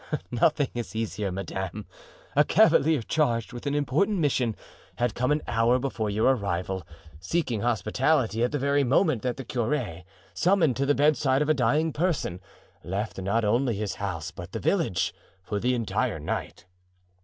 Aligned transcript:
"Nothing 0.31 0.69
is 0.73 0.95
easier, 0.95 1.31
madame. 1.31 1.85
A 2.35 2.43
cavalier, 2.43 3.03
charged 3.03 3.53
with 3.53 3.67
an 3.67 3.75
important 3.75 4.17
mission, 4.17 4.55
had 4.95 5.13
come 5.13 5.31
an 5.31 5.43
hour 5.47 5.77
before 5.77 6.09
your 6.09 6.35
arrival, 6.35 6.81
seeking 7.19 7.61
hospitality, 7.61 8.43
at 8.43 8.51
the 8.51 8.57
very 8.57 8.83
moment 8.83 9.21
that 9.21 9.37
the 9.37 9.45
curé, 9.45 10.03
summoned 10.33 10.75
to 10.77 10.87
the 10.87 10.95
bedside 10.95 11.43
of 11.43 11.49
a 11.49 11.53
dying 11.53 11.93
person, 11.93 12.39
left 12.83 13.21
not 13.21 13.45
only 13.45 13.75
his 13.75 13.93
house 14.01 14.31
but 14.31 14.53
the 14.53 14.59
village, 14.59 15.13
for 15.43 15.59
the 15.59 15.75
entire 15.75 16.17
night. 16.19 16.65